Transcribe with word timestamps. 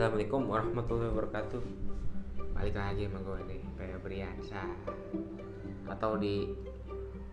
Assalamualaikum 0.00 0.48
warahmatullahi 0.48 1.12
wabarakatuh. 1.12 1.60
Balik 2.56 2.72
lagi 2.72 3.04
sama 3.04 3.20
gue 3.20 3.52
nih 3.52 3.60
Briansa. 4.00 4.64
Atau 5.92 6.16
di 6.16 6.48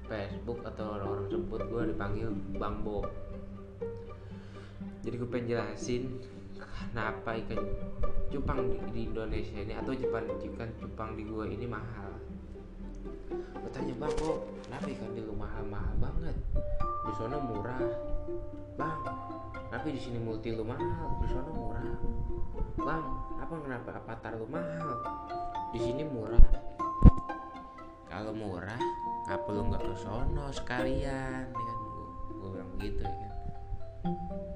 Facebook 0.04 0.60
Atau 0.68 1.00
orang-orang 1.00 1.32
sebut 1.32 1.64
gue 1.64 1.96
dipanggil 1.96 2.28
Bang 2.60 2.84
Jadi 5.00 5.16
gue 5.16 5.30
pengen 5.32 5.48
jelasin 5.48 6.20
Kenapa 6.60 7.40
ikan 7.40 7.72
cupang 8.36 8.60
di, 8.92 9.08
Indonesia 9.08 9.64
ini 9.64 9.72
Atau 9.72 9.96
ikan 9.96 10.68
cupang 10.76 11.16
di 11.16 11.24
gue 11.24 11.48
ini 11.48 11.72
mahal 11.72 12.07
Gue 13.34 13.72
tanya 13.76 13.94
Bang 14.00 14.14
Bob 14.20 14.48
Kenapa 14.68 14.88
ikan 14.88 15.12
di 15.16 15.22
lu 15.24 15.34
mahal-mahal 15.36 15.96
banget 16.00 16.36
Di 17.08 17.12
sana 17.16 17.38
murah. 17.40 17.88
Bang 18.78 19.02
tapi 19.68 19.92
di 19.92 20.00
sini 20.00 20.16
multi 20.16 20.56
lu 20.56 20.64
mahal 20.64 21.20
di 21.20 21.28
sana 21.28 21.52
murah. 21.52 21.92
Bang 22.80 23.04
apa 23.36 23.54
kenapa? 23.60 24.00
Avatar 24.00 24.32
lu 24.40 24.48
mahal? 24.48 24.96
Di 25.76 25.80
sini 25.84 26.08
murah. 26.08 26.40
Kalau 28.08 28.32
murah 28.32 28.80
ngapa 29.28 29.50
lu 29.52 29.62
nggak 29.68 29.84
ke 29.84 29.96
sono 30.00 30.48
sekalian? 30.56 31.52
Ya 31.52 31.64
kan? 31.68 31.80
Gue 32.32 32.50
bilang 32.56 32.72
gitu 32.80 33.04
ya 33.04 33.12
kan? 33.12 33.34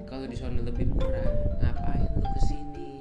Kalau 0.08 0.24
di 0.24 0.36
sono 0.36 0.64
lebih 0.64 0.88
murah 0.96 1.28
ngapain 1.60 2.08
lu 2.16 2.24
ke 2.24 2.40
sini 2.48 2.92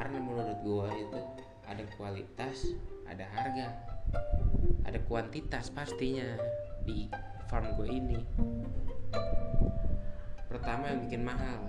karena 0.00 0.16
menurut 0.16 0.58
gue 0.64 0.88
itu 0.96 1.20
ada 1.68 1.84
kualitas 2.00 2.72
ada 3.10 3.26
harga. 3.34 3.68
Ada 4.86 4.98
kuantitas 5.10 5.74
pastinya 5.74 6.38
di 6.86 7.10
farm 7.50 7.74
gue 7.74 7.88
ini. 7.90 8.18
Pertama 10.46 10.90
yang 10.90 11.02
bikin 11.06 11.22
mahal 11.26 11.66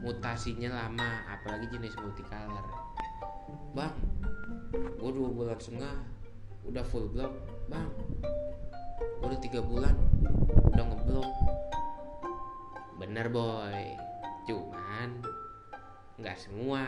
mutasinya 0.00 0.72
lama 0.74 1.22
apalagi 1.30 1.70
jenis 1.70 1.94
multicolor. 2.02 2.66
Bang 3.76 3.94
gue 4.70 5.10
dua 5.10 5.30
bulan 5.32 5.58
setengah 5.58 5.96
udah 6.66 6.84
full 6.84 7.06
block 7.14 7.32
bang. 7.70 7.90
Gue 9.22 9.26
udah 9.30 9.40
tiga 9.40 9.60
bulan 9.62 9.94
udah 10.74 10.84
ngeblok. 10.90 11.30
Bener 12.98 13.26
boy. 13.30 13.96
Cuman 14.50 15.22
nggak 16.20 16.36
semua 16.36 16.84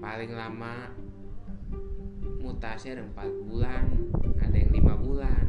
paling 0.00 0.32
lama 0.32 0.88
mutasi 2.40 2.96
ada 2.96 3.04
empat 3.04 3.28
bulan 3.44 3.84
ada 4.40 4.56
yang 4.56 4.72
lima 4.72 4.96
bulan. 4.96 5.44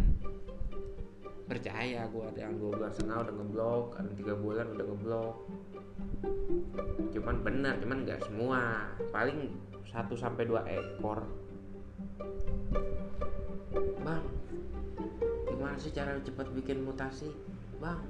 Percaya 1.47 2.07
gue 2.07 2.23
ada 2.23 2.39
yang 2.47 2.55
dua 2.59 2.71
bulan 2.75 2.91
setengah 2.91 3.17
udah 3.27 3.35
ngeblok 3.35 3.85
ada 3.95 4.07
yang 4.11 4.17
tiga 4.19 4.35
bulan 4.35 4.65
udah 4.75 4.85
ngeblok. 4.91 5.35
Cuman 7.15 7.35
benar 7.43 7.73
cuman 7.79 7.97
nggak 8.03 8.21
semua. 8.27 8.91
Paling 9.15 9.39
satu 9.87 10.19
sampai 10.19 10.43
dua 10.47 10.67
ekor. 10.67 11.23
Bang 14.03 14.23
gimana 15.47 15.75
sih 15.79 15.95
cara 15.95 16.19
cepat 16.19 16.51
bikin 16.51 16.83
mutasi? 16.83 17.31
Bang 17.79 18.03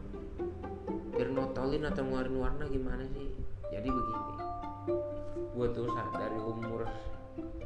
biar 1.13 1.37
notolin 1.37 1.85
atau 1.85 2.01
ngeluarin 2.01 2.37
warna 2.41 2.65
gimana 2.65 3.05
sih? 3.13 3.29
Jadi 3.69 3.87
begini 3.93 4.40
gue 4.87 5.67
tuh 5.77 5.87
dari 6.17 6.39
umur 6.41 6.89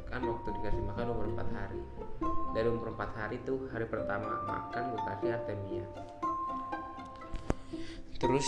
kan 0.06 0.22
waktu 0.22 0.48
dikasih 0.60 0.82
makan 0.84 1.06
umur 1.10 1.26
4 1.34 1.56
hari. 1.56 1.80
Dari 2.54 2.68
umur 2.70 2.94
4 2.94 3.18
hari 3.18 3.36
tuh 3.42 3.66
hari 3.72 3.86
pertama 3.88 4.44
makan 4.46 4.94
gue 4.94 5.02
kasih 5.02 5.28
artemia. 5.34 5.84
Terus 8.16 8.46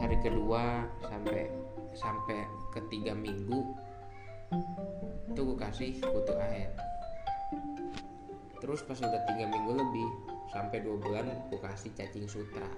hari 0.00 0.16
kedua 0.24 0.86
sampai 1.04 1.50
sampai 1.92 2.46
ketiga 2.72 3.12
minggu 3.12 3.66
itu 5.30 5.40
gue 5.40 5.58
kasih 5.58 5.90
kutu 6.00 6.34
air. 6.38 6.70
Terus 8.60 8.84
pas 8.84 9.00
udah 9.00 9.22
tiga 9.24 9.48
minggu 9.48 9.72
lebih 9.72 10.08
sampai 10.52 10.84
dua 10.84 10.96
bulan 11.00 11.26
gue 11.48 11.60
kasih 11.60 11.90
cacing 11.96 12.28
sutra. 12.28 12.68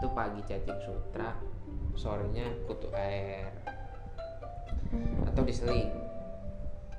Itu 0.00 0.08
pagi 0.12 0.40
cacing 0.44 0.80
sutra 0.84 1.34
sorenya 1.96 2.46
kutu 2.64 2.88
air 2.94 3.79
atau 5.26 5.42
diseling. 5.46 5.90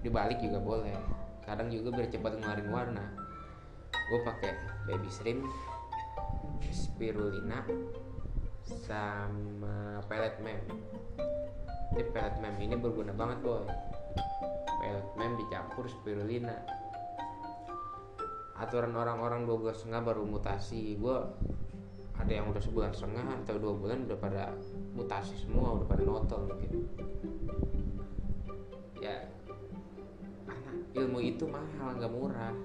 Dibalik 0.01 0.41
juga 0.41 0.57
boleh. 0.57 0.97
Kadang 1.45 1.69
juga 1.69 1.93
biar 1.93 2.07
cepat 2.09 2.39
ngeluarin 2.39 2.69
warna. 2.71 3.05
Gue 3.91 4.19
pakai 4.23 4.51
baby 4.87 5.09
shrimp 5.11 5.45
spirulina 6.71 7.63
sama 8.63 9.99
pellet 10.07 10.35
mem. 10.39 10.61
Ini 11.91 12.03
pellet 12.15 12.35
mem 12.39 12.55
ini 12.61 12.75
berguna 12.79 13.11
banget 13.11 13.43
boy. 13.43 13.67
Pellet 14.79 15.07
mem 15.19 15.35
dicampur 15.37 15.85
spirulina. 15.91 16.55
Aturan 18.55 18.93
orang-orang 18.93 19.43
dua 19.49 19.57
bulan 19.57 19.75
setengah 19.75 20.01
baru 20.05 20.23
mutasi. 20.23 20.95
Gue 20.95 21.17
ada 22.21 22.31
yang 22.31 22.53
udah 22.53 22.61
sebulan 22.61 22.93
setengah 22.93 23.25
atau 23.41 23.57
dua 23.57 23.73
bulan 23.73 24.05
udah 24.05 24.17
pada 24.21 24.53
mutasi 24.93 25.33
semua 25.41 25.73
udah 25.81 25.87
pada 25.89 26.05
notol 26.05 26.45
mungkin 26.45 26.85
itu 31.21 31.45
mahal 31.45 31.93
nggak 31.95 32.11
murah. 32.11 32.55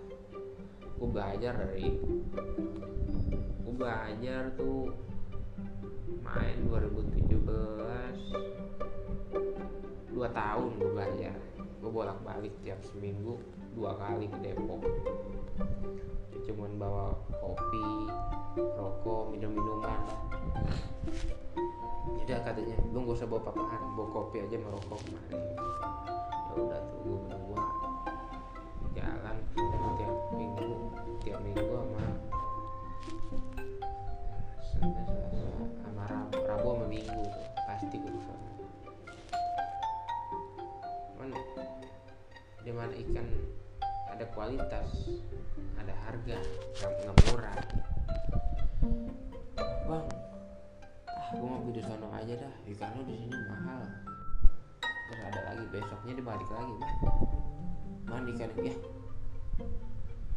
Gue 0.97 1.09
belajar 1.13 1.53
dari 1.53 1.93
gue 3.61 3.75
belajar 3.77 4.49
tuh 4.57 4.89
main 6.25 6.57
2017 6.65 7.37
dua 10.17 10.29
tahun 10.33 10.71
gue 10.81 10.91
belajar. 10.97 11.37
Gue 11.85 11.91
bolak 11.93 12.19
balik 12.25 12.57
tiap 12.65 12.81
seminggu 12.81 13.37
dua 13.77 13.93
kali 14.01 14.27
ke 14.33 14.39
Depok. 14.41 14.81
Cuman 16.49 16.81
bawa 16.81 17.13
kopi 17.37 18.09
rokok 18.57 19.37
minum 19.37 19.53
minuman 19.53 20.01
jadi 22.27 22.43
katanya 22.43 22.75
lu 22.91 23.07
gak 23.07 23.23
usah 23.23 23.29
bawa 23.31 23.41
apa-apaan 23.47 23.83
bawa 23.95 24.09
kopi 24.11 24.43
aja 24.43 24.59
sama 24.59 24.75
rokok 24.75 24.99
kemarin. 25.07 25.43
Ya 26.27 26.55
udah 26.59 26.81
tuh 26.91 26.99
gue 27.07 27.19
berdua 27.23 27.67
jalan 28.97 29.37
tiap 29.53 30.17
minggu 30.33 30.69
tiap 31.21 31.39
minggu 31.45 31.61
sama 31.69 32.05
Senin 34.65 35.05
Selasa 35.05 35.53
sama 35.85 36.03
Rabu, 36.09 36.37
Rabu 36.49 36.67
sama 36.73 36.87
Minggu 36.89 37.25
pasti 37.69 37.97
gue 38.01 38.09
ke 38.09 38.21
sana. 38.25 38.51
Mana 42.77 42.93
ikan 42.93 43.25
ada 44.13 44.25
kualitas 44.37 45.17
ada 45.81 45.95
harga 46.05 46.37
nggak 46.81 47.17
murah. 47.29 47.57
Bang 49.89 50.07
ah 51.09 51.29
gue 51.37 51.49
mau 51.49 51.73
di 51.73 51.83
sono 51.85 52.09
aja 52.13 52.35
dah 52.37 52.55
ikan 52.69 52.91
lo 52.97 53.03
di 53.05 53.17
sini 53.17 53.37
mahal. 53.49 53.81
Terus 54.85 55.21
ada 55.25 55.41
lagi 55.53 55.65
besoknya 55.73 56.13
dibalik 56.21 56.49
lagi 56.53 56.73
bang 56.81 57.36
mana 58.07 58.31
ikan 58.33 58.51
ya. 58.63 58.75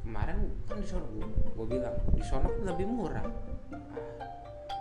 Kemarin 0.03 0.37
kan 0.65 0.77
di 0.81 0.87
sono 0.89 1.05
gue, 1.13 1.65
bilang 1.69 1.95
di 2.11 2.23
sono 2.25 2.49
kan 2.49 2.63
lebih 2.65 2.85
murah. 2.89 3.25
Ah 3.69 4.19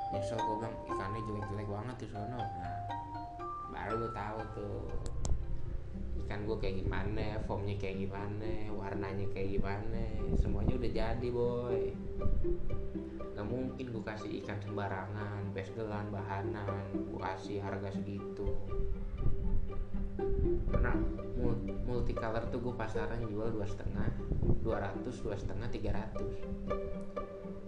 nyesel 0.09 0.41
gue 0.41 0.57
bilang 0.57 0.77
ikannya 0.89 1.21
jelek-jelek 1.21 1.69
banget 1.69 1.97
di 2.01 2.07
sono 2.09 2.41
nah 2.41 2.81
baru 3.69 3.93
lu 4.01 4.09
tahu 4.17 4.39
tuh 4.57 4.81
ikan 6.25 6.49
gue 6.49 6.57
kayak 6.57 6.77
gimana 6.85 7.37
formnya 7.45 7.77
kayak 7.77 8.09
gimana 8.09 8.53
warnanya 8.73 9.27
kayak 9.33 9.61
gimana 9.61 10.05
semuanya 10.41 10.77
udah 10.77 10.91
jadi 10.93 11.29
boy. 11.33 11.93
Nggak 13.37 13.49
mungkin 13.49 13.87
gue 13.93 14.05
kasih 14.05 14.31
ikan 14.45 14.59
sembarangan 14.61 15.53
besgelan 15.53 16.09
bahanan 16.09 16.89
gue 16.93 17.21
kasih 17.21 17.61
harga 17.61 17.93
segitu 17.93 18.49
karena 20.69 20.93
multicolor 21.89 22.45
tuh 22.51 22.61
gue 22.61 22.75
pasaran 22.77 23.21
jual 23.25 23.49
dua 23.55 23.67
setengah 23.67 24.09
dua 24.61 24.77
ratus 24.85 25.23
dua 25.25 25.37
setengah 25.39 25.69
tiga 25.73 25.91
ratus. 25.97 26.35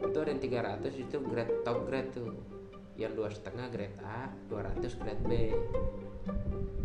Itu 0.01 0.17
ada 0.21 0.31
yang 0.33 0.43
tiga 0.43 0.61
ratus 0.65 0.95
itu 0.99 1.17
grade 1.23 1.65
top 1.65 1.87
grade 1.89 2.11
tuh. 2.13 2.35
Yang 3.01 3.13
dua 3.17 3.29
setengah 3.33 3.67
grade 3.73 3.97
A 4.05 4.29
200 4.53 5.01
grade 5.01 5.23
B. 5.25 5.33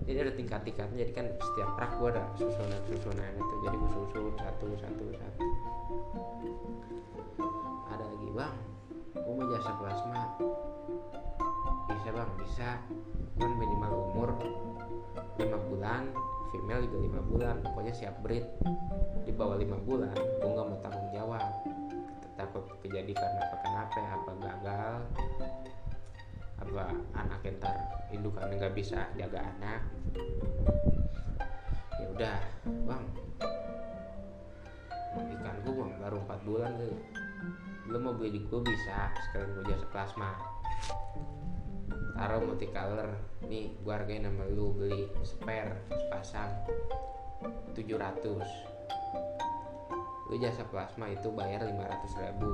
Jadi 0.06 0.18
ada 0.22 0.34
tingkat-tingkatnya 0.38 0.98
jadi 1.02 1.12
kan 1.12 1.28
setiap 1.42 1.76
rak 1.76 1.92
gue 1.98 2.10
ada 2.14 2.24
susunan 2.38 2.82
susunan 2.88 3.32
itu. 3.36 3.56
Jadi 3.68 3.76
gue 3.76 3.92
susun 3.92 4.34
satu 4.40 4.68
satu 4.80 5.06
satu. 5.12 5.46
Ada 7.92 8.04
lagi 8.06 8.30
bang. 8.32 8.58
Gue 9.16 9.34
mau 9.36 9.46
jasa 9.52 9.72
plasma 9.76 10.22
bang 12.15 12.31
bisa. 12.39 12.79
Kan 13.35 13.51
minimal 13.59 13.91
umur 14.15 14.29
5 15.35 15.67
bulan 15.67 16.07
female 16.56 16.88
juga 16.88 17.19
5 17.19 17.31
bulan 17.31 17.56
pokoknya 17.67 17.91
siap 17.91 18.15
breed. 18.23 18.47
Di 19.27 19.35
bawah 19.35 19.59
5 19.59 19.75
bulan 19.83 20.15
gue 20.15 20.50
nggak 20.50 20.67
mau 20.71 20.79
tanggung 20.79 21.12
jawab. 21.12 21.44
Takut 22.39 22.63
kejadian 22.79 23.15
karena 23.15 23.39
apa 23.44 23.57
kenapa 23.59 24.00
apa 24.00 24.31
gagal. 24.39 24.95
Tiba-tiba 26.56 26.91
anak 27.15 27.45
ntar 27.59 27.75
indukan 28.12 28.51
nggak 28.51 28.73
bisa 28.75 29.07
jaga 29.19 29.39
anak. 29.44 29.81
Ya 32.00 32.06
udah 32.15 32.38
bang. 32.63 33.06
Ikan 35.15 35.56
gue 35.67 35.73
bang 35.75 35.91
baru 36.00 36.17
4 36.23 36.47
bulan 36.47 36.71
tuh. 36.79 36.95
Lu 37.91 37.97
mau 38.00 38.15
beli 38.15 38.39
gue 38.39 38.62
bisa. 38.63 39.12
Sekalian 39.27 39.51
gue 39.59 39.63
jasa 39.71 39.88
plasma 39.91 40.31
taruh 42.16 42.42
multicolor. 42.42 43.18
Nih 43.46 43.76
gue 43.78 43.94
hargain 43.94 44.24
nama 44.24 44.48
lu 44.48 44.74
beli 44.74 45.12
spare 45.22 45.86
sepasang. 45.92 46.52
700 47.76 48.76
lu 50.26 50.42
jasa 50.42 50.66
plasma 50.66 51.06
itu 51.14 51.30
bayar 51.30 51.62
500 51.70 52.24
ribu. 52.26 52.52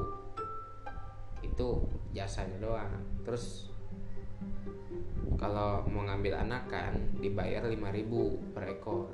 Itu 1.39 1.87
jasanya 2.11 2.59
doang. 2.59 2.99
Terus 3.23 3.71
kalau 5.39 5.87
mau 5.87 6.03
ngambil 6.05 6.37
anak 6.37 6.67
kan 6.67 6.93
dibayar 7.17 7.63
5000 7.65 8.53
per 8.53 8.63
ekor. 8.67 9.09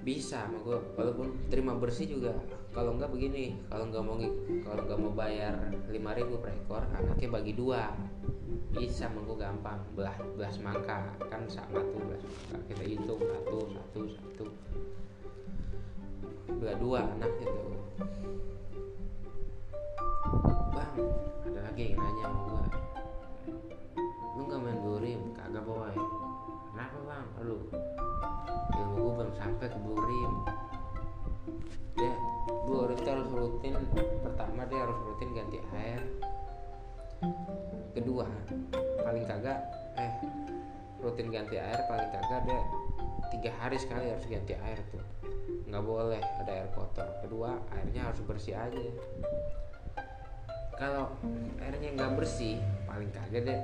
Bisa 0.00 0.48
sama 0.48 0.64
walaupun 0.96 1.52
terima 1.52 1.76
bersih 1.76 2.08
juga 2.08 2.32
kalau 2.72 2.94
nggak 2.94 3.08
begini 3.08 3.56
kalau 3.72 3.88
nggak 3.88 4.04
mau 4.04 4.16
kalau 4.64 4.82
nggak 4.84 5.00
mau 5.00 5.12
bayar 5.16 5.54
5000 5.88 6.42
per 6.42 6.50
ekor 6.52 6.82
anaknya 6.92 7.28
bagi 7.32 7.52
dua. 7.56 7.92
Bisa 8.68 9.08
mau 9.08 9.32
gampang 9.32 9.80
belah 9.96 10.14
belah 10.36 10.52
semangka. 10.52 11.16
Kan 11.32 11.48
sama 11.48 11.80
tuh 11.80 12.00
belah 12.04 12.20
semangka. 12.20 12.56
Kita 12.68 12.84
hitung 12.84 13.20
satu 13.20 13.58
satu 13.72 14.00
satu. 14.12 14.44
Belah 16.60 16.76
dua 16.76 17.00
anak 17.16 17.32
itu. 17.40 17.64
Bang 20.76 20.94
ada 21.48 21.60
lagi 21.72 21.82
yang 21.92 21.96
nanya 21.96 22.24
sama 22.28 22.40
gua. 22.44 22.64
Lu 24.36 24.42
nggak 24.44 24.60
main 24.60 24.78
burim? 24.84 25.20
Kagak 25.32 25.64
boy. 25.64 25.96
Kenapa 26.76 26.98
bang? 27.08 27.26
Aduh. 27.40 27.62
Ilmu 28.76 28.96
gua 29.00 29.12
belum 29.24 29.32
sampai 29.34 29.66
ke 29.66 29.78
itu 31.98 32.06
harus 32.06 32.17
rutin. 33.58 33.74
Pertama 34.22 34.62
dia 34.70 34.86
harus 34.86 34.94
rutin 35.02 35.34
ganti 35.34 35.58
air. 35.74 35.98
Kedua 37.90 38.22
paling 39.02 39.26
kagak 39.26 39.58
eh 39.98 40.14
rutin 41.02 41.34
ganti 41.34 41.58
air 41.58 41.82
paling 41.90 42.06
kagak 42.14 42.46
dia 42.46 42.60
tiga 43.34 43.50
hari 43.58 43.74
sekali 43.74 44.14
harus 44.14 44.22
ganti 44.30 44.54
air 44.54 44.78
tuh. 44.94 45.02
Nggak 45.66 45.82
boleh 45.82 46.22
ada 46.22 46.52
air 46.54 46.70
kotor. 46.70 47.10
Kedua 47.26 47.58
airnya 47.74 48.06
harus 48.06 48.22
bersih 48.22 48.54
aja. 48.54 48.78
Kalau 50.78 51.10
airnya 51.58 51.98
nggak 51.98 52.14
bersih 52.14 52.62
paling 52.86 53.10
kagak 53.10 53.42
deh 53.42 53.60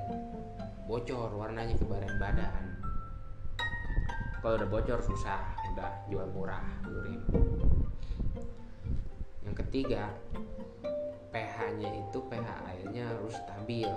bocor 0.91 1.31
warnanya 1.39 1.79
ke 1.79 1.87
badan 1.87 2.19
badan 2.19 2.65
kalau 4.43 4.59
udah 4.59 4.69
bocor 4.69 4.99
susah. 5.07 5.55
Udah 5.75 6.07
jual 6.07 6.27
murah 6.31 6.63
yang 6.87 7.64
ketiga 9.75 10.07
pH 11.35 11.83
nya 11.83 11.91
itu 11.99 12.19
pH 12.31 12.47
airnya 12.63 13.11
harus 13.11 13.35
stabil 13.35 13.91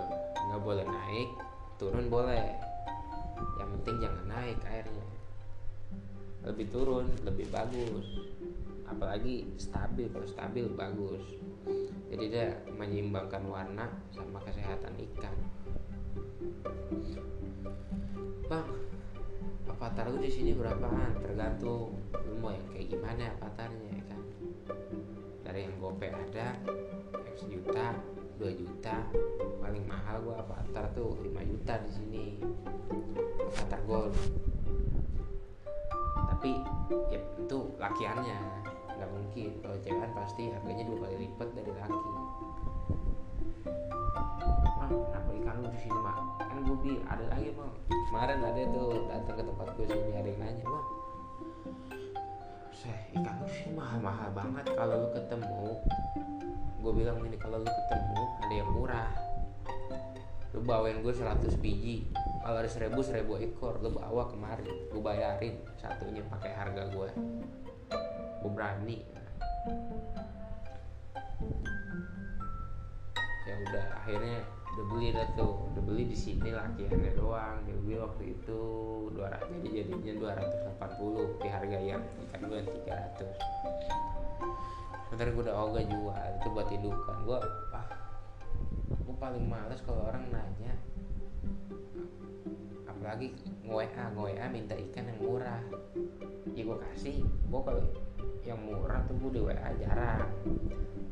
nggak 0.49 0.61
boleh 0.65 0.81
naik 0.81 1.29
turun 1.77 2.09
boleh. 2.09 2.57
Yang 3.61 3.69
penting 3.77 3.95
jangan 4.01 4.25
naik 4.25 4.57
airnya. 4.65 5.05
Lebih 6.49 6.65
turun 6.73 7.05
lebih 7.21 7.45
bagus. 7.53 8.09
Apalagi 8.89 9.53
stabil 9.61 10.09
kalau 10.09 10.25
stabil 10.25 10.65
bagus. 10.73 11.21
Jadi 12.09 12.25
dia 12.25 12.57
menyeimbangkan 12.73 13.45
warna 13.45 13.85
sama 14.09 14.41
kesehatan 14.41 14.97
ikan 15.13 15.37
avatar 19.97 20.13
lu 20.13 20.21
di 20.21 20.29
sini 20.29 20.53
berapaan? 20.53 21.17
Tergantung 21.25 21.97
lu 22.29 22.37
mau 22.37 22.53
yang 22.53 22.69
kayak 22.69 22.85
gimana 22.85 23.33
avatarnya 23.33 23.89
ya 23.97 24.03
kan? 24.05 24.21
Dari 25.41 25.59
yang 25.65 25.73
gope 25.81 26.05
ada 26.13 26.53
X 27.33 27.49
juta 27.49 27.97
2 28.37 28.45
juta 28.61 29.09
paling 29.57 29.89
mahal 29.89 30.21
gua 30.21 30.45
avatar 30.45 30.93
tuh 30.93 31.17
5 31.17 31.33
juta 31.49 31.81
di 31.81 31.89
sini. 31.89 32.25
Avatar 33.57 33.81
gold. 33.89 34.13
Tapi 36.29 36.61
ya 37.09 37.17
itu 37.17 37.59
lakiannya. 37.81 38.39
Nggak 39.01 39.09
mungkin. 39.09 39.49
Kalau 39.65 39.77
cewek 39.81 40.13
pasti 40.13 40.53
harganya 40.53 40.85
dua 40.93 41.09
kali 41.09 41.25
lipat 41.25 41.49
dari 41.57 41.73
laki 41.73 42.01
kenapa 44.87 45.29
ikan 45.43 45.55
lu 45.59 45.67
di 45.69 45.79
sini 45.83 45.99
mak 45.99 46.17
kan 46.39 46.57
gue 46.63 46.77
bi 46.79 46.93
ada 47.03 47.25
lagi 47.27 47.49
bang 47.51 47.71
kemarin 48.07 48.37
ada 48.39 48.61
tuh 48.71 48.89
datang 49.11 49.35
ke 49.35 49.43
tempat 49.43 49.67
gue 49.75 49.85
sini 49.91 50.11
ada 50.15 50.29
yang 50.31 50.39
nanya 50.39 50.65
bang 50.65 50.87
saya 52.77 52.93
ikan 53.17 53.35
lu 53.41 53.47
sih 53.49 53.73
mahal-mahal 53.73 54.29
banget 54.37 54.65
kalau 54.77 54.95
lu 55.01 55.09
ketemu. 55.09 55.65
Gue 56.77 56.93
bilang 56.93 57.17
gini 57.25 57.33
kalau 57.41 57.57
lu 57.57 57.65
ketemu 57.65 58.21
ada 58.37 58.53
yang 58.53 58.69
murah. 58.69 59.11
Lu 60.53 60.61
bawain 60.61 61.01
gue 61.01 61.09
100 61.09 61.57
biji. 61.57 62.05
Kalau 62.13 62.57
ada 62.61 62.69
seribu 62.69 63.01
seribu 63.01 63.41
ekor 63.41 63.81
lu 63.81 63.97
bawa 63.97 64.29
kemarin. 64.29 64.69
Gue 64.93 65.01
bayarin 65.01 65.57
satunya 65.81 66.21
pakai 66.29 66.53
harga 66.53 66.85
gue 66.93 67.09
gue 68.45 68.51
berani. 68.53 69.01
Ya 73.49 73.53
udah 73.57 73.85
akhirnya 74.05 74.39
udah 74.77 74.85
beli 74.93 75.09
dah 75.09 75.25
tuh 75.33 75.73
udah 75.73 75.81
beli 75.81 76.05
di 76.05 76.13
sini 76.13 76.53
lakiannya 76.53 77.17
doang. 77.17 77.65
Dia 77.65 77.73
beli 77.81 77.97
waktu 77.97 78.23
itu 78.37 78.61
200 79.09 79.49
jadi 79.57 79.89
jadinya 79.89 80.13
280 80.77 81.41
di 81.41 81.47
harga 81.49 81.79
yang 81.81 82.05
ikan 82.29 82.41
gue 82.45 82.61
300 82.85 83.25
sebentar 85.09 85.33
gue 85.33 85.43
udah 85.49 85.57
ogah 85.65 85.81
jual 85.81 86.29
itu 86.37 86.47
buat 86.53 86.69
indukan. 86.69 87.17
Gue 87.25 87.41
ah 87.73 87.89
gue 88.85 89.15
paling 89.17 89.49
males 89.49 89.81
kalau 89.81 90.13
orang 90.13 90.29
nanya. 90.29 90.77
Apalagi 92.85 93.33
nge-WA 93.65 94.13
nge-WA 94.13 94.45
minta 94.53 94.77
ikan 94.77 95.09
yang 95.09 95.17
murah. 95.25 95.61
Ya 96.53 96.61
gue 96.61 96.77
kasih 96.93 97.25
gue 97.25 97.61
kalau 97.65 97.81
yang 98.45 98.61
murah 98.61 99.01
tuh 99.09 99.17
gue 99.25 99.31
di 99.35 99.41
WA 99.41 99.69
jarang 99.81 100.29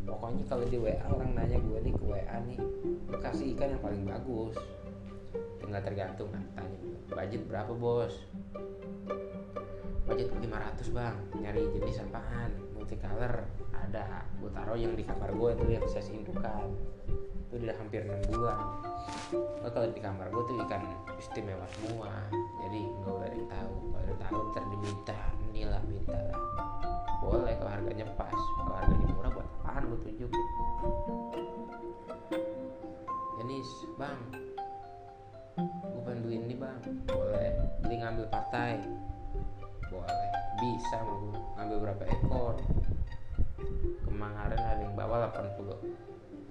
pokoknya 0.06 0.44
kalau 0.46 0.66
di 0.70 0.78
WA 0.78 1.02
orang 1.10 1.34
nanya 1.34 1.58
gue 1.58 1.78
nih 1.82 1.94
ke 1.98 2.04
WA 2.06 2.38
nih 2.46 2.60
gue 3.10 3.20
kasih 3.20 3.58
ikan 3.58 3.74
yang 3.76 3.82
paling 3.82 4.04
bagus. 4.06 4.56
Tinggal 5.60 5.82
tergantung 5.82 6.30
kan? 6.30 6.44
Tanya 6.54 6.78
budget 7.10 7.42
berapa 7.50 7.72
bos? 7.74 8.14
Budget 10.06 10.30
500 10.30 10.94
bang. 10.94 11.18
Nyari 11.42 11.62
jenis 11.74 12.02
apaan? 12.06 12.54
Multicolor. 12.78 13.50
Ada. 13.74 14.30
Gue 14.38 14.50
taruh 14.54 14.78
yang 14.78 14.94
di 14.94 15.02
kamar 15.02 15.34
gue 15.34 15.50
itu 15.58 15.66
yang 15.74 15.86
saya 15.90 16.06
indukan 16.14 16.70
itu 17.56 17.72
udah 17.72 17.78
hampir 17.80 18.02
6 18.04 18.36
bulan. 18.36 18.60
Oh, 19.64 19.72
kalau 19.72 19.88
di 19.88 20.02
kamar 20.04 20.28
gue 20.28 20.44
tuh 20.44 20.56
ikan 20.68 20.84
istimewa 21.16 21.64
semua. 21.80 22.12
Jadi 22.68 22.82
nggak 22.84 23.12
boleh 23.16 23.28
ada 23.32 23.38
yang 23.38 23.48
tahu. 23.48 23.74
Kalau 23.80 24.04
ada 24.04 24.16
tahu 24.28 24.40
ntar 24.52 24.64
diminta. 24.68 25.20
Inilah 25.54 25.82
minta 25.88 26.20
lah. 26.20 26.40
Boleh 27.24 27.54
kalau 27.56 27.72
harganya 27.72 28.06
pas. 28.20 28.36
Kalau 28.36 28.76
harganya 28.76 29.08
murah 29.16 29.32
apaan 29.76 29.92
gue 29.92 30.08
tunjukin 30.08 30.44
Yanis 33.44 33.68
bang. 34.00 34.20
Gue 35.60 36.02
pengen 36.08 36.24
beli 36.24 36.40
ini 36.40 36.56
bang. 36.56 36.80
Boleh. 37.12 37.60
Beli 37.84 38.00
ngambil 38.00 38.32
partai. 38.32 38.80
Boleh. 39.92 40.32
Bisa 40.64 41.04
mau 41.04 41.28
ngambil 41.60 41.92
berapa 41.92 42.08
ekor. 42.08 42.56
Kemarin 44.08 44.64
ada 44.64 44.80
yang 44.80 44.96
bawa 44.96 45.28
80 45.28 45.68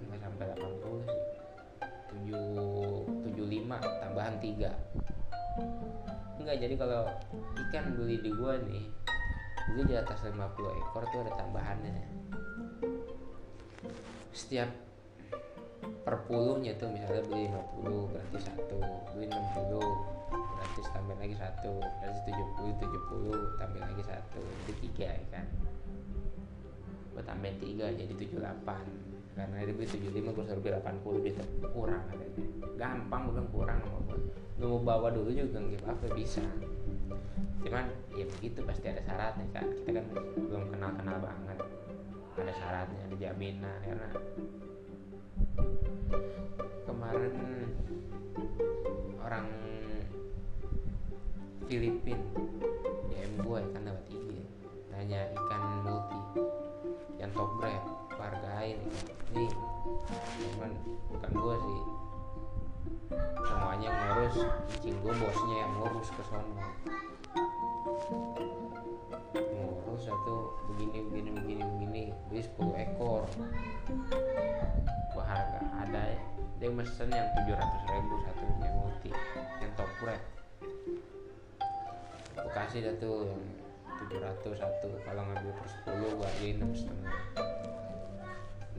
nggak 0.04 0.20
sampai 0.20 0.44
80 0.60 1.08
sih. 1.08 1.20
7 2.28 3.24
75 3.24 4.04
tambahan 4.04 4.36
3 4.36 6.44
enggak 6.44 6.60
jadi 6.60 6.76
kalau 6.76 7.08
ikan 7.68 7.96
beli 7.96 8.20
di 8.20 8.30
gua 8.36 8.60
nih 8.60 8.84
gue 9.74 9.84
di 9.88 9.96
atas 9.96 10.20
50 10.22 10.36
ekor 10.60 11.02
tuh 11.08 11.24
ada 11.24 11.32
tambahannya 11.40 12.24
setiap 14.34 14.70
per 16.04 16.16
puluhnya 16.28 16.76
tuh 16.76 16.88
misalnya 16.92 17.24
beli 17.28 17.48
50 17.48 18.12
berarti 18.12 18.38
satu 18.40 18.78
beli 19.16 19.26
60 19.28 19.80
berarti 20.32 20.80
tambah 20.92 21.16
lagi 21.16 21.36
satu 21.36 21.72
berarti 21.80 22.20
70 22.28 22.82
70 22.82 23.60
tambah 23.60 23.80
lagi 23.80 24.02
satu 24.04 24.40
jadi 24.42 24.74
tiga 24.84 25.08
ya 25.16 25.26
kan? 25.32 25.46
Gue 27.14 27.22
tambahin 27.22 27.56
tiga 27.62 27.86
jadi 27.94 28.12
78 28.12 29.34
karena 29.34 29.66
dia 29.66 29.74
beli 29.74 29.88
75 29.88 30.34
gue 30.34 30.44
suruh 30.44 30.62
beli 30.62 30.72
80 30.76 31.24
dia 31.24 31.44
kurang 31.72 32.02
katanya. 32.10 32.28
Gampang 32.74 33.20
gue 33.28 33.32
bilang 33.36 33.50
kurang 33.52 33.78
sama 33.80 33.98
gue 34.08 34.18
lu 34.54 34.78
mau 34.78 34.80
bawa 34.86 35.08
dulu 35.10 35.34
juga 35.34 35.58
nggak 35.58 35.82
apa 35.82 36.06
bisa. 36.14 36.44
Cuman 37.64 37.90
ya 38.14 38.24
begitu 38.38 38.60
pasti 38.62 38.86
ada 38.92 39.02
syaratnya 39.02 39.46
kan 39.50 39.66
kita 39.82 39.98
kan 39.98 40.06
belum 40.36 40.64
kenal 40.70 40.90
kenal 41.00 41.16
banget 41.18 41.58
ada 42.34 42.54
syaratnya 42.58 43.00
ada 43.06 43.16
jaminan 43.16 43.78
karena 43.86 44.08
kemarin 46.82 47.34
orang 49.22 49.46
Filipin 51.70 52.20
DM 53.08 53.32
gue 53.38 53.60
kan 53.70 53.82
dapat 53.86 54.04
IG 54.10 54.28
nanya 54.90 55.20
ikan 55.32 55.62
multi 55.86 56.20
yang 57.22 57.30
top 57.32 57.50
grade 57.62 57.86
hargain 58.18 58.78
nih 59.32 59.50
cuman 60.38 60.70
bukan 61.12 61.32
gue 61.34 61.56
sih. 61.60 61.82
Semuanya 63.44 63.88
ngurus 63.92 64.36
cing 64.82 64.96
gue 65.00 65.12
bosnya 65.12 65.56
yang 65.60 65.72
ngurus 65.78 66.08
ke 66.10 66.22
sono 66.26 66.64
satu 70.24 70.56
begini 70.72 71.04
begini 71.04 71.30
begini 71.36 71.62
begini. 71.76 72.02
Beli 72.32 72.40
10 72.40 72.80
ekor. 72.80 73.28
Gua 75.12 75.24
harga 75.28 75.60
ada 75.84 76.16
dia 76.56 76.72
mesen 76.72 77.12
yang 77.12 77.28
700 77.44 77.92
ribu 77.92 78.14
satu 78.24 78.42
yang 78.56 78.72
multi 78.80 79.12
yang 79.60 79.72
top 79.76 79.90
grade 80.00 80.24
gua 82.40 82.52
kasih 82.56 82.88
dah 82.88 82.94
tuh 82.96 83.28
yang 83.28 83.44
700 84.08 84.64
satu. 84.64 84.88
Kalau 85.04 85.22
ngambil 85.28 85.52
per 85.60 85.68
10 85.92 86.16
gua 86.16 86.28
beli 86.40 86.56
enam 86.56 86.72
setengah. 86.72 87.16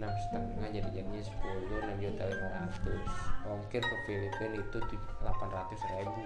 Enam 0.02 0.14
setengah 0.18 0.68
jadi 0.74 0.90
jadinya 0.98 1.22
10 1.30 1.86
enam 1.86 1.98
juta 2.02 2.24
lima 2.25 2.50
ratus. 2.58 3.06
Ongkir 3.46 3.86
ke 3.86 3.96
Filipina 4.10 4.66
itu 4.66 4.78
800 5.22 5.94
ribu. 5.94 6.22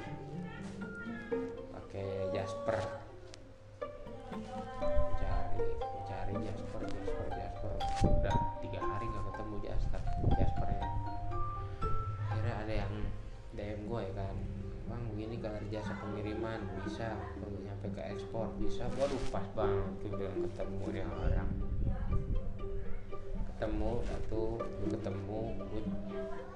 Pakai 1.76 2.08
Jasper 2.32 3.10
cari 5.60 6.34
cari 6.34 6.34
Jasper 6.48 6.82
Jasper 6.88 7.28
Jasper. 7.36 7.74
Udah 8.08 8.38
tiga 8.64 8.80
hari 8.80 9.06
nggak 9.12 9.24
ketemu 9.34 9.56
Jasper 9.68 10.02
Jaspernya 10.40 10.88
akhirnya 12.30 12.56
ada 12.64 12.74
yang 12.86 12.94
DM 13.52 13.80
gue 13.92 14.00
ya 14.00 14.14
kan. 14.16 14.36
Bang 14.90 15.02
begini 15.14 15.36
kalau 15.44 15.60
jasa 15.70 15.94
pengiriman 16.00 16.60
bisa. 16.82 17.14
Kalau 17.14 17.60
nyampe 17.62 17.88
ke 17.92 18.02
ekspor 18.16 18.48
bisa. 18.58 18.88
Waduh 18.96 19.24
pas 19.30 19.46
banget 19.54 19.92
tuh 20.02 20.10
bilang 20.16 20.40
ketemu 20.48 20.84
dia 20.96 21.06
orang. 21.06 21.50
Ketemu 23.54 23.92
satu 24.08 24.44
ketemu 24.88 25.42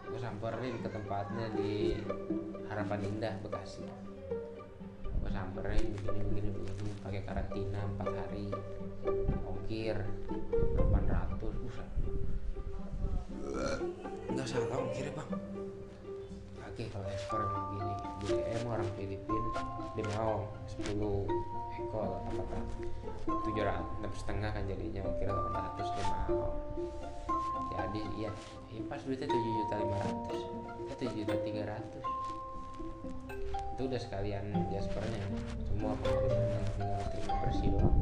gue, 0.08 0.20
samperin 0.24 0.76
ke 0.80 0.88
tempatnya 0.88 1.46
di 1.52 2.00
Harapan 2.72 3.00
Indah 3.04 3.36
Bekasi 3.44 4.13
samperin 5.34 5.98
begini 5.98 6.22
begini 6.30 6.50
begini 6.54 6.92
pakai 7.02 7.22
karantina 7.26 7.82
4 7.98 8.06
hari 8.22 8.48
ongkir 9.50 9.98
800 10.78 11.66
usah 11.66 11.88
nggak 14.30 14.46
salah 14.46 14.78
ongkirnya 14.78 15.14
bang. 15.18 15.30
Oke 16.74 16.90
kalau 16.90 17.06
ekspor 17.06 17.38
emang 17.42 17.66
gini 17.74 17.94
BM 18.26 18.64
orang 18.66 18.90
Filipin 18.98 19.44
dia 19.94 20.06
mau 20.18 20.50
10 20.70 21.02
ekor 21.74 22.10
apa 22.30 22.58
tujuh 23.26 23.62
ratus 23.66 23.94
enam 24.02 24.14
setengah 24.14 24.50
kan 24.54 24.64
jadinya 24.70 25.02
ongkir 25.06 25.28
800 25.30 25.98
dia 25.98 26.06
mau. 26.10 26.50
Jadi 27.74 28.02
iya. 28.22 28.32
Ya 28.74 28.82
pas 28.90 29.02
duitnya 29.06 29.30
tujuh 29.30 29.52
juta 29.54 29.76
lima 29.82 29.98
ratus 30.02 30.42
eh 30.90 30.96
tujuh 30.98 31.26
juta 31.26 31.36
tiga 31.46 31.64
ratus 31.74 32.06
itu 33.54 33.82
udah 33.90 34.00
sekalian 34.02 34.46
jaspernya. 34.70 35.24
Semua 35.66 35.94
pengiriman 36.02 36.64
tinggal 36.78 37.02
terima 37.10 37.34
bersih 37.42 37.68
doang. 37.74 37.98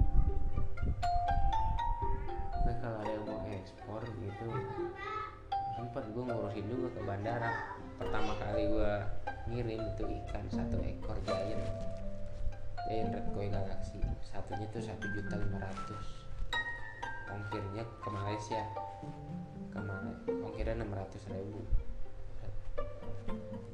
Nah 2.61 2.75
kalau 2.83 2.97
ada 3.01 3.11
yang 3.11 3.25
mau 3.27 3.43
ekspor 3.49 4.01
gitu 4.05 4.47
sempat 5.71 6.03
gue 6.13 6.23
ngurusin 6.23 6.65
juga 6.67 6.87
ke 6.93 7.01
bandara. 7.07 7.51
Pertama 7.97 8.33
kali 8.37 8.67
gue 8.67 8.93
ngirim 9.49 9.81
itu 9.81 10.03
ikan 10.23 10.45
satu 10.51 10.77
ekor 10.83 11.17
giant. 11.23 11.65
Giant 12.87 13.11
red 13.15 13.27
koi 13.31 13.47
galaxy. 13.47 13.99
Satunya 14.27 14.67
tuh 14.69 14.83
satu 14.83 15.05
juta 15.15 15.35
lima 15.39 15.57
ratus. 15.63 16.05
Ongkirnya 17.31 17.83
ke 17.87 18.09
Malaysia. 18.11 18.61
Ke 19.71 19.79
Malaysia 19.79 20.01
ongkirnya 20.27 20.77
enam 20.77 20.93
ratus 20.93 21.23
ribu 21.31 21.63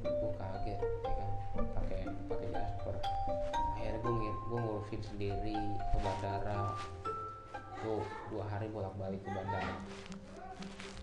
gue 0.04 0.30
kaget 0.36 0.78
ya 0.80 1.12
kan? 1.12 1.30
Pakai 1.74 1.98
pakai 2.28 2.48
Jasper 2.52 2.94
akhirnya 3.78 3.98
gue 4.04 4.32
gue 4.48 4.58
ngurusin 4.58 5.02
sendiri 5.04 5.56
ke 5.56 5.98
bandara. 6.00 6.74
Tuh 7.78 8.02
dua 8.32 8.44
hari 8.50 8.66
bolak 8.72 8.94
balik 8.98 9.20
ke 9.22 9.30
bandara. 9.30 9.76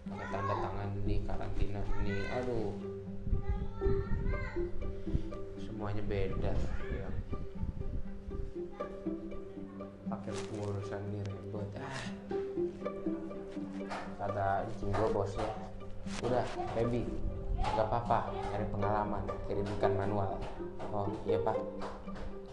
Pakai 0.06 0.28
tanda 0.30 0.54
tangan 0.60 0.90
ini 1.06 1.16
karantina 1.26 1.82
ini. 2.04 2.18
Aduh. 2.42 2.74
Semuanya 5.62 6.04
beda 6.06 6.54
ya. 6.94 7.10
Pakai 10.10 10.32
pengurusan 10.32 11.02
ini 11.10 11.20
ribet. 11.26 11.70
Ah. 11.82 12.02
Kata 14.20 14.66
incing 14.70 14.92
gue 14.94 15.10
bosnya 15.14 15.50
udah 16.22 16.46
baby 16.78 17.06
nggak 17.74 17.88
apa-apa 17.90 18.30
cari 18.54 18.66
pengalaman 18.70 19.24
kirimkan 19.50 19.92
manual. 19.98 20.38
Oh 20.94 21.10
iya 21.26 21.42
pak. 21.42 21.58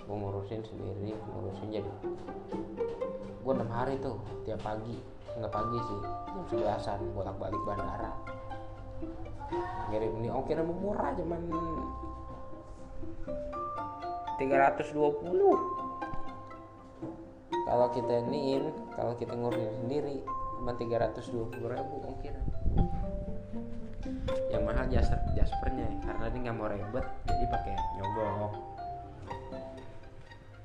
Gue 0.08 0.16
ngurusin 0.16 0.64
sendiri 0.64 1.12
ngurusin 1.12 1.68
jadi. 1.68 1.92
Gue 3.44 3.52
enam 3.52 3.68
hari 3.68 4.00
tuh 4.00 4.16
tiap 4.48 4.64
pagi. 4.64 4.96
Nggak 5.36 5.52
pagi 5.52 5.78
sih 5.84 6.00
jam 6.32 6.44
sebelasan 6.48 7.00
bolak 7.12 7.36
balik 7.36 7.62
bandara. 7.68 8.12
Ngirim 9.92 10.24
ini 10.24 10.28
ongkirnya 10.32 10.64
murah 10.64 11.12
cuman 11.12 11.40
320 14.40 14.96
kalau 17.62 17.88
kita 17.94 18.12
iniin 18.26 18.74
kalau 18.96 19.12
kita 19.16 19.32
ngurusin 19.36 19.72
sendiri 19.84 20.24
cuma 20.58 20.72
320 20.74 21.52
ribu 21.72 21.96
ongkir 22.04 22.34
yang 24.50 24.62
mahal 24.66 24.86
jasper 24.90 25.18
jaspernya 25.38 25.86
karena 26.02 26.26
dia 26.26 26.40
nggak 26.48 26.56
mau 26.58 26.66
ribet 26.66 27.06
jadi 27.26 27.46
pakai 27.50 27.74
nyogok. 27.98 28.52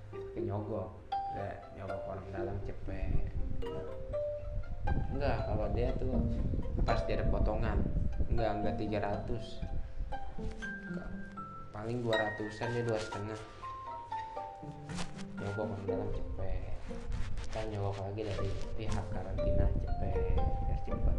Pakai 0.09 0.41
nyogok 0.41 0.89
ya 1.37 1.49
nyogok 1.77 2.01
orang 2.09 2.27
dalam 2.33 2.55
cepet. 2.65 3.29
Enggak 5.13 5.37
kalau 5.45 5.67
dia 5.75 5.89
tuh 6.01 6.17
pasti 6.81 7.13
ada 7.13 7.25
potongan 7.29 7.77
enggak 8.31 8.51
enggak 8.57 8.75
300 8.79 9.29
enggak. 10.89 11.09
paling 11.73 12.01
200an 12.01 12.69
dia 12.73 12.83
dua 12.89 12.97
setengah 12.97 13.39
nyogok 15.37 15.65
orang 15.69 15.83
dalam 15.85 16.09
cepet. 16.09 16.73
Kita 17.45 17.59
nyogok 17.69 18.01
lagi 18.01 18.21
dari 18.25 18.49
pihak 18.81 19.05
karantina 19.13 19.65
cepet 19.77 20.41
biar 20.41 20.79
cepet 20.89 21.17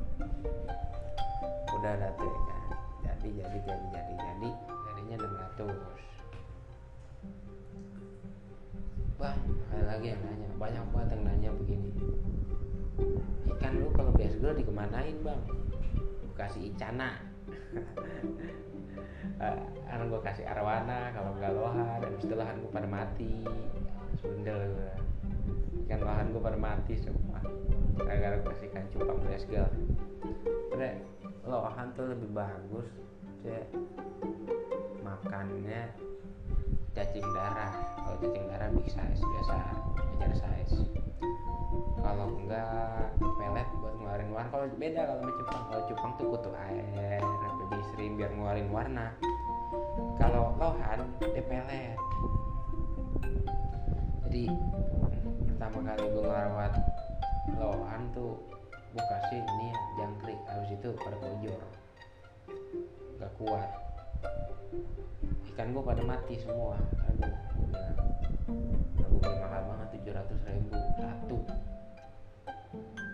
udah 1.79 1.95
ada 1.95 2.11
tuh 2.19 2.27
ya 2.27 2.41
kan? 2.43 2.63
Jadi 3.07 3.39
jadi 3.39 3.59
jadi 3.63 3.87
jadi 3.95 4.15
jadi 4.19 4.51
jadinya 4.67 5.17
600 5.55 5.71
bang 9.19 9.39
ada 9.75 9.85
lagi 9.87 10.07
yang 10.15 10.23
nanya. 10.27 10.49
Banyak 10.59 10.85
banget 10.91 11.09
yang 11.15 11.23
nanya 11.27 11.51
begini. 11.55 11.91
Ikan 13.55 13.73
lu 13.79 13.95
kalau 13.95 14.11
biasa 14.15 14.35
gue 14.43 14.53
dikemanain 14.63 15.17
bang? 15.23 15.43
Gue 16.23 16.35
kasih 16.35 16.75
icana. 16.75 17.19
Uh, 19.39 20.03
gue 20.03 20.21
kasih 20.27 20.43
arwana 20.51 21.15
kalau 21.15 21.31
nggak 21.39 21.55
lohan 21.55 22.03
dan 22.03 22.11
setelah 22.19 22.51
gue 22.59 22.67
pada 22.75 22.91
mati. 22.91 23.47
Sundel 24.19 24.75
ikan 25.87 26.03
lohan 26.03 26.35
gue 26.35 26.43
pada 26.43 26.59
mati 26.59 26.99
semua. 26.99 27.39
Gara-gara 28.03 28.43
kasih 28.51 28.67
ikan 28.67 28.83
cupang 28.91 29.23
bresgel 29.23 29.71
udah 30.79 30.95
lohan 31.47 31.87
tuh 31.95 32.07
lebih 32.11 32.31
bagus 32.35 32.89
cek 33.47 33.71
makannya 35.05 35.87
cacing 36.99 37.27
darah. 37.31 37.73
Kalau 38.03 38.17
cacing 38.19 38.45
darah 38.51 38.69
big 38.75 38.89
size 38.91 39.23
biasa 39.23 39.55
ajar 40.19 40.33
size. 40.35 40.77
Kalau 41.99 42.27
enggak 42.35 43.15
pelet 43.21 43.69
buat 43.79 43.95
ngeluarin 44.03 44.31
warna. 44.35 44.51
Kalau 44.51 44.67
beda 44.75 45.01
kalau 45.07 45.21
sama 45.23 45.33
cupang. 45.39 45.63
Kalau 45.71 45.83
cupang 45.87 46.13
tuh 46.19 46.27
kutu 46.35 46.51
air 46.59 47.23
baby 47.63 47.79
shrimp 47.93 48.15
biar 48.19 48.31
ngeluarin 48.35 48.69
warna. 48.75 49.07
Kalau 50.19 50.59
lohan 50.59 51.07
dia 51.23 51.45
pelet. 51.47 51.99
Jadi 54.29 54.45
pertama 55.55 55.79
kali 55.87 56.05
gue 56.11 56.23
ngerawat 56.23 56.73
lohan 57.57 58.03
tuh 58.13 58.58
gue 58.89 59.05
kasih 59.05 59.39
ini 59.45 59.69
ya, 59.69 59.79
jangkrik 60.01 60.41
habis 60.49 60.71
itu 60.73 60.89
pada 60.97 61.17
kojor 61.21 61.61
gak 63.19 63.33
kuat. 63.37 63.71
Ikan 65.53 65.75
gue 65.75 65.83
pada 65.83 66.03
mati 66.07 66.39
semua. 66.39 66.79
Aduh 67.11 67.35
udah 67.69 67.89
udah 68.97 69.07
gue 69.11 69.21
beli 69.21 69.37
mahal 69.43 69.63
banget 69.67 69.89
700 70.07 70.49
ribu 70.55 70.73
satu. 70.97 71.39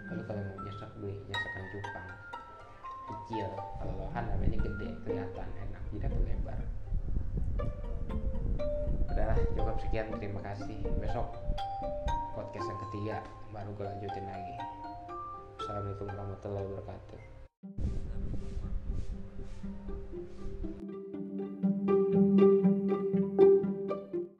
Kalau 0.05 0.23
mau 0.45 0.59
nyesek 0.63 0.91
beli 1.01 1.15
nyesekan 1.27 1.65
cupang. 1.73 2.09
Kecil 3.05 3.49
kalau 3.81 3.95
lohan 3.99 4.25
rame-ramenya 4.31 4.59
gede 4.61 4.89
kelihatan 5.05 5.49
enak 5.61 5.83
aku 6.05 6.21
lebar 6.25 6.61
udahlah 9.15 9.39
cukup 9.55 9.77
sekian 9.79 10.11
terima 10.19 10.41
kasih. 10.43 10.79
Besok 10.99 11.29
podcast 12.35 12.67
yang 12.67 12.81
ketiga 12.91 13.17
baru 13.55 13.71
gue 13.79 13.87
lanjutin 13.87 14.27
lagi 14.27 14.57
Assalamualaikum 15.65 16.13
warahmatullahi 16.13 16.67
wabarakatuh. 16.77 17.21